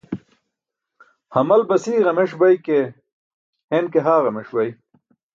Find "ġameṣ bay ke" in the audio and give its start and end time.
2.05-2.79